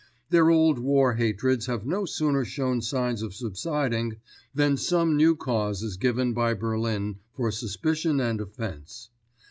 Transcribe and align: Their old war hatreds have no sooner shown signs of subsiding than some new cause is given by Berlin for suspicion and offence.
Their 0.31 0.49
old 0.49 0.79
war 0.79 1.13
hatreds 1.13 1.67
have 1.67 1.85
no 1.85 2.05
sooner 2.05 2.43
shown 2.43 2.81
signs 2.81 3.21
of 3.21 3.35
subsiding 3.35 4.17
than 4.51 4.75
some 4.75 5.15
new 5.15 5.35
cause 5.35 5.83
is 5.83 5.95
given 5.95 6.33
by 6.33 6.55
Berlin 6.55 7.19
for 7.35 7.51
suspicion 7.51 8.19
and 8.19 8.41
offence. 8.41 9.11